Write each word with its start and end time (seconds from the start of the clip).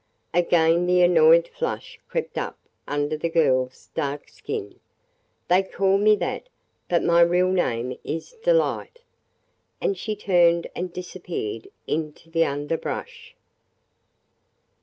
Again 0.33 0.87
the 0.87 1.03
annoyed 1.03 1.47
flush 1.49 1.99
crept 2.09 2.35
up 2.35 2.57
under 2.87 3.15
the 3.15 3.29
girl's 3.29 3.91
dark 3.93 4.29
skin. 4.29 4.79
"They 5.47 5.61
call 5.61 5.99
me 5.99 6.15
that, 6.15 6.49
but 6.89 7.03
my 7.03 7.21
real 7.21 7.49
name 7.51 7.95
is 8.03 8.31
Delight!" 8.43 9.01
And 9.79 9.95
she 9.95 10.15
turned 10.15 10.65
and 10.75 10.91
disappeared 10.91 11.67
into 11.85 12.31
the 12.31 12.45
underbrush. 12.45 13.35